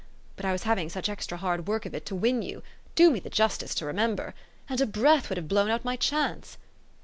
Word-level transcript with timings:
But 0.35 0.45
I 0.47 0.51
was 0.51 0.63
having 0.63 0.89
such 0.89 1.09
extra 1.09 1.37
hard 1.37 1.67
work 1.67 1.85
of 1.85 1.93
it 1.93 2.07
to 2.07 2.15
win 2.15 2.41
you, 2.41 2.63
do 2.95 3.11
me 3.11 3.19
the 3.19 3.29
justice 3.29 3.75
to 3.75 3.85
remember, 3.85 4.33
and 4.67 4.81
a 4.81 4.87
breath 4.87 5.29
would 5.29 5.37
have 5.37 5.47
blown 5.47 5.69
out 5.69 5.85
my 5.85 5.95
chance. 5.95 6.57